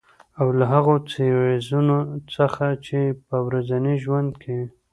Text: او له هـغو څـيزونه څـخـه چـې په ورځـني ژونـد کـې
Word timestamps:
او 0.39 0.47
له 0.57 0.65
هـغو 0.73 0.95
څـيزونه 1.09 1.97
څـخـه 2.33 2.67
چـې 2.85 3.01
په 3.27 3.35
ورځـني 3.47 3.93
ژونـد 4.03 4.33
کـې 4.43 4.59